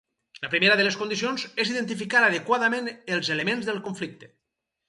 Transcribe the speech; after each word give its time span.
La 0.45 0.49
primera 0.53 0.77
de 0.79 0.85
les 0.87 0.97
condicions 1.01 1.43
és 1.65 1.73
identificar 1.75 2.23
adequadament 2.31 2.91
els 3.17 3.33
elements 3.37 3.71
del 3.73 3.81
conflicte. 3.91 4.33